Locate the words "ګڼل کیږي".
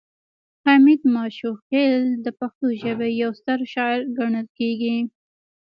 4.17-4.97